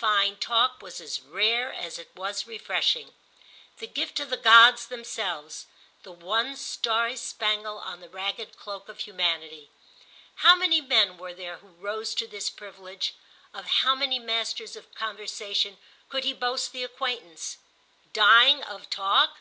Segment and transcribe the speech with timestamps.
[0.00, 5.66] Fine talk was as rare as it was refreshing—the gift of the gods themselves,
[6.02, 9.70] the one starry spangle on the ragged cloak of humanity.
[10.36, 13.16] How many men were there who rose to this privilege,
[13.52, 15.76] of how many masters of conversation
[16.08, 17.58] could he boast the acquaintance?
[18.14, 19.40] Dying of talk?